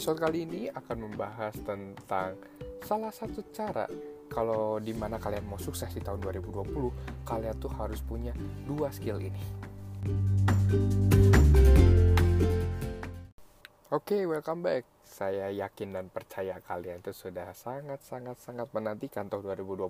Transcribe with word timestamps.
Episode 0.00 0.32
kali 0.32 0.48
ini 0.48 0.64
akan 0.72 1.12
membahas 1.12 1.52
tentang 1.60 2.32
salah 2.80 3.12
satu 3.12 3.44
cara 3.52 3.84
kalau 4.32 4.80
di 4.80 4.96
mana 4.96 5.20
kalian 5.20 5.44
mau 5.44 5.60
sukses 5.60 5.92
di 5.92 6.00
tahun 6.00 6.24
2020, 6.24 7.28
kalian 7.28 7.60
tuh 7.60 7.68
harus 7.76 8.00
punya 8.00 8.32
dua 8.64 8.88
skill 8.96 9.20
ini. 9.20 9.36
Oke, 13.92 14.16
okay, 14.16 14.22
welcome 14.24 14.64
back. 14.64 14.88
Saya 15.04 15.52
yakin 15.52 15.92
dan 15.92 16.08
percaya 16.08 16.56
kalian 16.64 17.04
itu 17.04 17.12
sudah 17.12 17.52
sangat-sangat-sangat 17.52 18.72
menantikan 18.72 19.28
tahun 19.28 19.52
2020. 19.52 19.84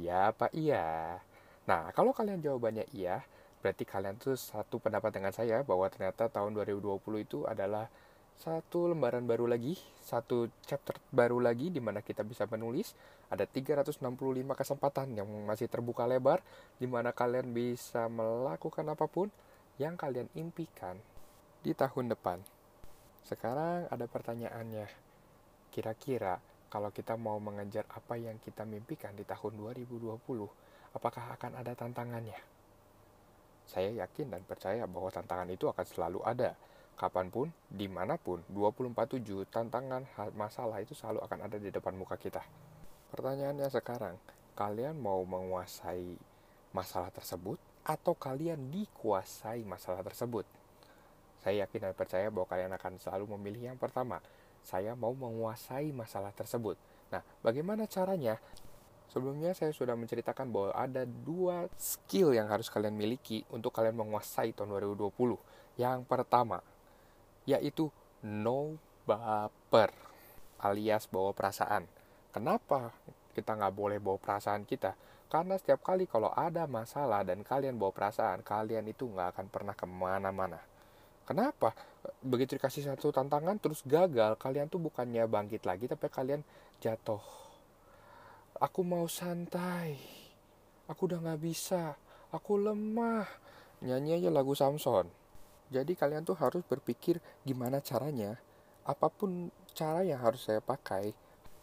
Iya, 0.00 0.32
Pak, 0.32 0.56
iya. 0.56 1.20
Nah, 1.68 1.92
kalau 1.92 2.16
kalian 2.16 2.40
jawabannya 2.40 2.88
iya, 2.96 3.20
berarti 3.60 3.84
kalian 3.84 4.16
tuh 4.16 4.32
satu 4.32 4.80
pendapat 4.80 5.12
dengan 5.12 5.36
saya 5.36 5.60
bahwa 5.60 5.92
ternyata 5.92 6.32
tahun 6.32 6.56
2020 6.56 6.96
itu 7.20 7.44
adalah 7.44 7.92
satu 8.36 8.92
lembaran 8.92 9.24
baru 9.24 9.48
lagi, 9.48 9.80
satu 10.04 10.52
chapter 10.68 11.00
baru 11.08 11.40
lagi 11.40 11.72
di 11.72 11.80
mana 11.80 12.04
kita 12.04 12.20
bisa 12.20 12.44
menulis. 12.44 12.92
Ada 13.32 13.48
365 13.48 14.04
kesempatan 14.52 15.16
yang 15.16 15.26
masih 15.48 15.72
terbuka 15.72 16.04
lebar 16.04 16.44
di 16.76 16.84
mana 16.84 17.16
kalian 17.16 17.56
bisa 17.56 18.06
melakukan 18.12 18.84
apa 18.92 19.08
pun 19.08 19.32
yang 19.80 19.96
kalian 19.96 20.28
impikan 20.36 21.00
di 21.64 21.72
tahun 21.72 22.12
depan. 22.12 22.44
Sekarang 23.24 23.88
ada 23.88 24.04
pertanyaannya. 24.04 24.86
Kira-kira 25.72 26.36
kalau 26.68 26.92
kita 26.92 27.16
mau 27.16 27.40
mengejar 27.40 27.88
apa 27.88 28.20
yang 28.20 28.36
kita 28.38 28.68
mimpikan 28.68 29.16
di 29.16 29.24
tahun 29.24 29.56
2020, 29.56 30.12
apakah 30.92 31.24
akan 31.34 31.52
ada 31.56 31.72
tantangannya? 31.72 32.38
Saya 33.66 33.90
yakin 34.06 34.30
dan 34.30 34.46
percaya 34.46 34.86
bahwa 34.86 35.10
tantangan 35.10 35.50
itu 35.50 35.66
akan 35.66 35.86
selalu 35.88 36.20
ada 36.22 36.54
kapan 36.96 37.28
pun, 37.28 37.52
di 37.68 37.86
mana 37.86 38.16
pun, 38.16 38.40
24-7, 38.48 39.44
tantangan, 39.52 40.08
masalah 40.32 40.80
itu 40.80 40.96
selalu 40.96 41.20
akan 41.22 41.38
ada 41.44 41.56
di 41.60 41.68
depan 41.68 41.92
muka 41.92 42.16
kita. 42.16 42.40
Pertanyaannya 43.12 43.68
sekarang, 43.68 44.16
kalian 44.56 44.96
mau 44.96 45.20
menguasai 45.22 46.16
masalah 46.72 47.12
tersebut 47.12 47.60
atau 47.84 48.16
kalian 48.16 48.72
dikuasai 48.72 49.62
masalah 49.62 50.00
tersebut? 50.02 50.48
Saya 51.44 51.68
yakin 51.68 51.92
dan 51.92 51.94
percaya 51.94 52.26
bahwa 52.32 52.48
kalian 52.50 52.72
akan 52.74 52.98
selalu 52.98 53.38
memilih 53.38 53.70
yang 53.70 53.78
pertama. 53.78 54.18
Saya 54.66 54.98
mau 54.98 55.14
menguasai 55.14 55.94
masalah 55.94 56.34
tersebut. 56.34 56.74
Nah, 57.14 57.22
bagaimana 57.38 57.86
caranya? 57.86 58.42
Sebelumnya 59.06 59.54
saya 59.54 59.70
sudah 59.70 59.94
menceritakan 59.94 60.50
bahwa 60.50 60.74
ada 60.74 61.06
dua 61.06 61.70
skill 61.78 62.34
yang 62.34 62.50
harus 62.50 62.66
kalian 62.66 62.98
miliki 62.98 63.46
untuk 63.54 63.70
kalian 63.70 63.94
menguasai 63.94 64.50
tahun 64.50 64.74
2020. 64.74 65.38
Yang 65.78 66.02
pertama, 66.10 66.58
yaitu 67.46 67.88
no 68.26 68.76
baper 69.06 69.94
alias 70.60 71.06
bawa 71.06 71.30
perasaan. 71.32 71.86
Kenapa 72.34 72.92
kita 73.32 73.56
nggak 73.56 73.74
boleh 73.74 73.98
bawa 74.02 74.18
perasaan 74.20 74.66
kita? 74.68 74.98
Karena 75.26 75.58
setiap 75.58 75.82
kali 75.82 76.06
kalau 76.06 76.30
ada 76.30 76.70
masalah 76.70 77.26
dan 77.26 77.42
kalian 77.42 77.78
bawa 77.78 77.90
perasaan, 77.90 78.46
kalian 78.46 78.86
itu 78.86 79.10
nggak 79.10 79.34
akan 79.34 79.46
pernah 79.50 79.74
ke 79.74 79.86
mana-mana. 79.86 80.62
Kenapa? 81.26 81.74
Begitu 82.22 82.54
dikasih 82.54 82.86
satu 82.86 83.10
tantangan 83.10 83.58
terus 83.58 83.82
gagal, 83.82 84.38
kalian 84.38 84.70
tuh 84.70 84.78
bukannya 84.78 85.26
bangkit 85.26 85.66
lagi, 85.66 85.90
tapi 85.90 86.06
kalian 86.06 86.46
jatuh. 86.78 87.18
Aku 88.62 88.86
mau 88.86 89.10
santai. 89.10 89.98
Aku 90.86 91.10
udah 91.10 91.18
nggak 91.18 91.42
bisa. 91.42 91.98
Aku 92.30 92.56
lemah. 92.56 93.26
Nyanyi 93.82 94.22
aja 94.22 94.30
lagu 94.30 94.54
Samson. 94.54 95.10
Jadi 95.66 95.98
kalian 95.98 96.22
tuh 96.22 96.38
harus 96.38 96.62
berpikir 96.62 97.18
gimana 97.42 97.82
caranya, 97.82 98.38
apa 98.86 99.10
pun 99.10 99.50
cara 99.74 100.06
yang 100.06 100.22
harus 100.22 100.46
saya 100.46 100.62
pakai 100.62 101.10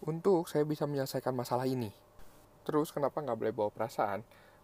untuk 0.03 0.52
saya 0.52 0.67
bisa 0.67 0.83
menyelesaikan 0.83 1.31
masalah 1.31 1.64
ini. 1.64 1.87
Terus 2.67 2.92
kenapa 2.92 3.23
nggak 3.23 3.39
boleh 3.39 3.53
bawa 3.55 3.71
perasaan? 3.71 4.23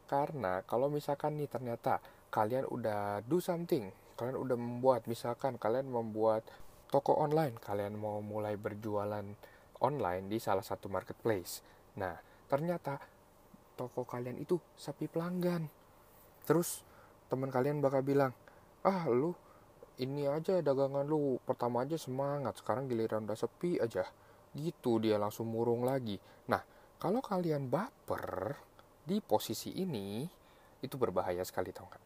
Karena 0.09 0.59
kalau 0.67 0.91
misalkan 0.91 1.39
nih 1.39 1.47
ternyata 1.47 2.03
kalian 2.27 2.67
udah 2.67 3.23
do 3.23 3.39
something, 3.39 3.87
kalian 4.19 4.35
udah 4.35 4.57
membuat, 4.59 5.07
misalkan 5.07 5.55
kalian 5.55 5.87
membuat 5.87 6.43
toko 6.91 7.15
online, 7.15 7.55
kalian 7.61 7.95
mau 7.95 8.19
mulai 8.19 8.59
berjualan 8.59 9.23
online 9.79 10.25
di 10.27 10.37
salah 10.43 10.65
satu 10.65 10.91
marketplace. 10.91 11.63
Nah, 11.95 12.17
ternyata 12.51 12.99
toko 13.79 14.03
kalian 14.03 14.35
itu 14.35 14.59
sepi 14.75 15.07
pelanggan. 15.07 15.71
Terus 16.43 16.83
teman 17.31 17.53
kalian 17.53 17.79
bakal 17.79 18.03
bilang, 18.03 18.35
ah 18.83 19.07
lu 19.11 19.35
ini 19.99 20.31
aja 20.31 20.63
dagangan 20.63 21.03
lu. 21.03 21.37
Pertama 21.43 21.83
aja 21.83 21.99
semangat 21.99 22.55
sekarang 22.63 22.87
giliran 22.87 23.27
udah 23.27 23.35
sepi 23.35 23.77
aja. 23.83 24.07
Gitu 24.55 25.03
dia 25.03 25.19
langsung 25.19 25.51
murung 25.51 25.83
lagi. 25.83 26.15
Nah 26.47 26.63
kalau 26.99 27.19
kalian 27.19 27.67
baper 27.67 28.55
di 29.03 29.19
posisi 29.19 29.75
ini 29.75 30.23
itu 30.79 30.95
berbahaya 30.95 31.43
sekali 31.43 31.75
tau 31.75 31.87
gak 31.91 32.03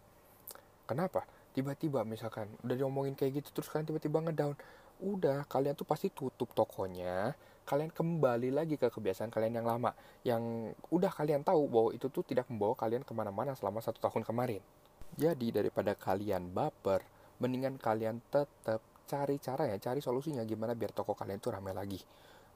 kenapa? 0.90 1.22
Tiba-tiba 1.54 2.02
misalkan 2.02 2.50
udah 2.66 2.74
diomongin 2.74 3.14
kayak 3.14 3.46
gitu 3.46 3.62
terus 3.62 3.70
kalian 3.70 3.94
tiba-tiba 3.94 4.18
ngedown. 4.26 4.58
Udah 5.04 5.46
kalian 5.46 5.78
tuh 5.78 5.86
pasti 5.86 6.10
tutup 6.10 6.50
tokonya. 6.58 7.38
Kalian 7.64 7.94
kembali 7.94 8.50
lagi 8.50 8.76
ke 8.76 8.90
kebiasaan 8.90 9.30
kalian 9.30 9.62
yang 9.62 9.68
lama. 9.70 9.94
Yang 10.26 10.74
udah 10.90 11.12
kalian 11.14 11.46
tahu 11.46 11.70
bahwa 11.70 11.90
itu 11.94 12.10
tuh 12.10 12.26
tidak 12.26 12.50
membawa 12.50 12.74
kalian 12.74 13.06
ke 13.06 13.14
mana-mana 13.14 13.54
selama 13.54 13.86
satu 13.86 14.02
tahun 14.02 14.26
kemarin 14.26 14.66
jadi 15.14 15.62
daripada 15.62 15.94
kalian 15.94 16.50
baper, 16.50 17.06
mendingan 17.38 17.78
kalian 17.78 18.18
tetap 18.34 18.82
cari 19.06 19.38
cara 19.38 19.70
ya, 19.70 19.78
cari 19.78 20.02
solusinya 20.02 20.42
gimana 20.42 20.74
biar 20.74 20.90
toko 20.90 21.14
kalian 21.14 21.38
itu 21.38 21.54
ramai 21.54 21.74
lagi. 21.76 22.02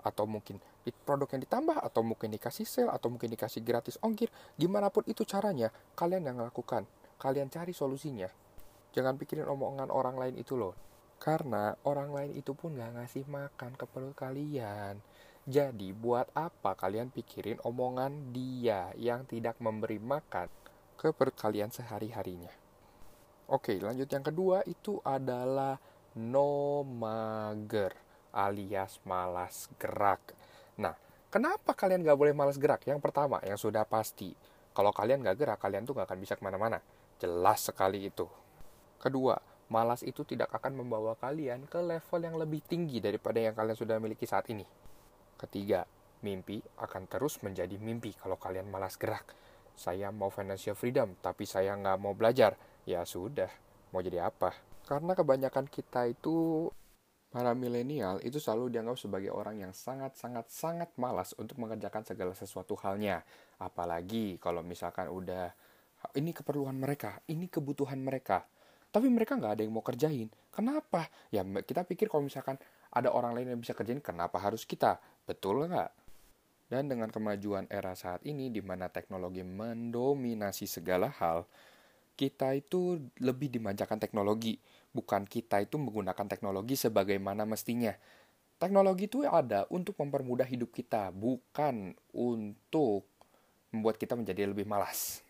Atau 0.02 0.26
mungkin 0.26 0.58
produk 1.06 1.30
yang 1.38 1.42
ditambah, 1.46 1.78
atau 1.78 2.02
mungkin 2.02 2.34
dikasih 2.34 2.66
sale, 2.66 2.90
atau 2.90 3.14
mungkin 3.14 3.30
dikasih 3.30 3.62
gratis 3.62 4.02
ongkir. 4.02 4.34
Gimana 4.58 4.90
pun 4.90 5.06
itu 5.06 5.22
caranya, 5.28 5.70
kalian 5.94 6.26
yang 6.26 6.38
lakukan. 6.42 6.90
Kalian 7.22 7.50
cari 7.54 7.74
solusinya. 7.74 8.30
Jangan 8.96 9.20
pikirin 9.20 9.46
omongan 9.46 9.94
orang 9.94 10.18
lain 10.18 10.36
itu 10.42 10.58
loh. 10.58 10.74
Karena 11.18 11.74
orang 11.86 12.14
lain 12.14 12.32
itu 12.38 12.54
pun 12.54 12.78
gak 12.78 12.94
ngasih 12.94 13.26
makan 13.26 13.74
ke 13.74 13.86
perut 13.90 14.14
kalian. 14.14 15.02
Jadi 15.48 15.96
buat 15.96 16.30
apa 16.36 16.76
kalian 16.76 17.10
pikirin 17.10 17.58
omongan 17.64 18.36
dia 18.36 18.92
yang 19.00 19.24
tidak 19.24 19.58
memberi 19.64 19.98
makan 19.98 20.52
ke 20.98 21.14
perkalian 21.14 21.70
sehari-harinya. 21.70 22.50
Oke, 23.48 23.80
lanjut 23.80 24.10
yang 24.12 24.26
kedua 24.26 24.66
itu 24.68 25.00
adalah 25.06 25.80
no 26.18 26.84
mager 26.84 27.96
alias 28.34 29.00
malas 29.08 29.72
gerak. 29.80 30.20
Nah, 30.82 30.98
kenapa 31.32 31.72
kalian 31.78 32.04
gak 32.04 32.20
boleh 32.20 32.36
malas 32.36 32.60
gerak? 32.60 32.84
Yang 32.84 33.00
pertama, 33.00 33.40
yang 33.46 33.56
sudah 33.56 33.88
pasti, 33.88 34.36
kalau 34.76 34.92
kalian 34.92 35.24
gak 35.24 35.38
gerak, 35.40 35.62
kalian 35.62 35.88
tuh 35.88 35.96
gak 35.96 36.12
akan 36.12 36.20
bisa 36.20 36.36
ke 36.36 36.44
mana-mana. 36.44 36.84
Jelas 37.22 37.70
sekali 37.70 38.10
itu. 38.12 38.28
Kedua, 39.00 39.40
malas 39.72 40.04
itu 40.04 40.28
tidak 40.28 40.52
akan 40.52 40.84
membawa 40.84 41.16
kalian 41.16 41.70
ke 41.72 41.80
level 41.80 42.20
yang 42.20 42.36
lebih 42.36 42.60
tinggi 42.66 43.00
daripada 43.00 43.40
yang 43.40 43.56
kalian 43.56 43.78
sudah 43.78 43.96
miliki 44.02 44.28
saat 44.28 44.50
ini. 44.52 44.66
Ketiga, 45.38 45.86
mimpi 46.26 46.60
akan 46.82 47.06
terus 47.06 47.40
menjadi 47.46 47.78
mimpi 47.78 48.12
kalau 48.18 48.36
kalian 48.42 48.68
malas 48.68 48.98
gerak 48.98 49.24
saya 49.78 50.10
mau 50.10 50.34
financial 50.34 50.74
freedom, 50.74 51.14
tapi 51.22 51.46
saya 51.46 51.78
nggak 51.78 51.98
mau 52.02 52.18
belajar, 52.18 52.58
ya 52.84 53.06
sudah, 53.06 53.48
mau 53.94 54.02
jadi 54.02 54.26
apa? 54.26 54.52
Karena 54.90 55.14
kebanyakan 55.14 55.70
kita 55.70 56.10
itu 56.10 56.66
para 57.28 57.54
milenial 57.54 58.18
itu 58.26 58.42
selalu 58.42 58.74
dianggap 58.74 58.98
sebagai 58.98 59.30
orang 59.30 59.62
yang 59.62 59.74
sangat-sangat-sangat 59.76 60.96
malas 60.98 61.38
untuk 61.38 61.60
mengerjakan 61.62 62.02
segala 62.02 62.34
sesuatu 62.34 62.74
halnya. 62.82 63.22
Apalagi 63.62 64.42
kalau 64.42 64.66
misalkan 64.66 65.12
udah 65.12 65.52
ini 66.18 66.34
keperluan 66.34 66.74
mereka, 66.80 67.22
ini 67.30 67.46
kebutuhan 67.52 68.00
mereka. 68.02 68.48
Tapi 68.90 69.12
mereka 69.12 69.36
nggak 69.36 69.60
ada 69.60 69.62
yang 69.62 69.76
mau 69.76 69.84
kerjain. 69.84 70.32
Kenapa? 70.50 71.12
Ya 71.30 71.44
kita 71.44 71.86
pikir 71.86 72.10
kalau 72.10 72.26
misalkan 72.26 72.58
ada 72.90 73.12
orang 73.12 73.36
lain 73.36 73.54
yang 73.54 73.62
bisa 73.62 73.76
kerjain, 73.78 74.02
kenapa 74.02 74.40
harus 74.42 74.66
kita? 74.66 74.98
Betul 75.28 75.68
nggak? 75.68 76.07
Dan 76.68 76.92
dengan 76.92 77.08
kemajuan 77.08 77.64
era 77.72 77.96
saat 77.96 78.20
ini 78.28 78.52
di 78.52 78.60
mana 78.60 78.92
teknologi 78.92 79.40
mendominasi 79.40 80.68
segala 80.68 81.08
hal, 81.08 81.48
kita 82.20 82.60
itu 82.60 83.00
lebih 83.24 83.48
dimanjakan 83.48 83.96
teknologi, 83.96 84.60
bukan 84.92 85.24
kita 85.24 85.64
itu 85.64 85.80
menggunakan 85.80 86.28
teknologi 86.28 86.76
sebagaimana 86.76 87.48
mestinya. 87.48 87.96
Teknologi 88.60 89.08
itu 89.08 89.24
ada 89.24 89.64
untuk 89.72 89.96
mempermudah 89.96 90.44
hidup 90.44 90.76
kita, 90.76 91.08
bukan 91.16 91.96
untuk 92.12 93.08
membuat 93.72 93.96
kita 93.96 94.20
menjadi 94.20 94.52
lebih 94.52 94.68
malas. 94.68 95.24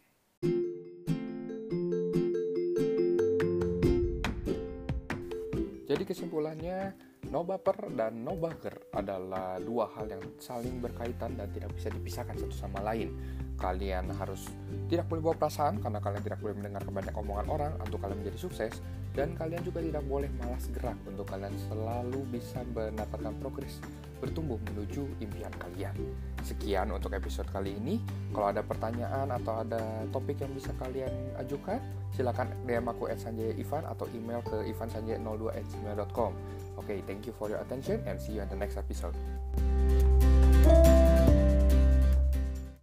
Jadi 5.88 6.04
kesimpulannya, 6.04 6.98
No 7.28 7.44
baper 7.44 7.92
dan 7.92 8.24
no 8.24 8.40
bagger 8.40 8.88
adalah 8.96 9.60
dua 9.60 9.92
hal 9.98 10.08
yang 10.08 10.24
saling 10.40 10.80
berkaitan 10.80 11.36
dan 11.36 11.52
tidak 11.52 11.76
bisa 11.76 11.92
dipisahkan 11.92 12.38
satu 12.40 12.56
sama 12.56 12.80
lain. 12.86 13.12
kalian 13.58 14.14
harus 14.22 14.54
tidak 14.86 15.10
boleh 15.10 15.18
bawa 15.18 15.36
perasaan 15.42 15.82
karena 15.82 15.98
kalian 15.98 16.22
tidak 16.22 16.38
boleh 16.46 16.62
mendengar 16.62 16.86
banyak 16.86 17.16
omongan 17.18 17.48
orang 17.50 17.74
untuk 17.82 17.98
kalian 18.06 18.22
menjadi 18.22 18.38
sukses 18.38 18.74
dan 19.18 19.34
kalian 19.34 19.66
juga 19.66 19.82
tidak 19.82 20.06
boleh 20.06 20.30
malas 20.38 20.70
gerak 20.70 20.94
untuk 21.10 21.26
kalian 21.26 21.58
selalu 21.66 22.22
bisa 22.30 22.62
mendapatkan 22.70 23.34
progres 23.42 23.82
bertumbuh 24.18 24.58
menuju 24.74 25.10
impian 25.22 25.54
kalian. 25.58 25.94
Sekian 26.42 26.90
untuk 26.94 27.14
episode 27.14 27.50
kali 27.50 27.78
ini. 27.78 28.02
Kalau 28.34 28.50
ada 28.50 28.62
pertanyaan 28.62 29.30
atau 29.34 29.62
ada 29.62 30.06
topik 30.10 30.42
yang 30.42 30.54
bisa 30.54 30.74
kalian 30.78 31.12
ajukan, 31.42 31.82
silakan 32.16 32.54
DM 32.68 32.88
aku 32.88 33.10
at 33.12 33.20
Sanjaya 33.20 33.56
Ivan 33.56 33.84
atau 33.88 34.06
email 34.14 34.44
ke 34.46 34.68
ivansanjaya02@gmail.com. 34.76 36.32
Oke, 36.78 36.86
okay, 36.86 36.98
thank 37.10 37.26
you 37.26 37.34
for 37.34 37.50
your 37.50 37.60
attention 37.60 38.04
and 38.06 38.22
see 38.22 38.38
you 38.38 38.42
in 38.46 38.50
the 38.50 38.60
next 38.60 38.78
episode. 38.78 39.16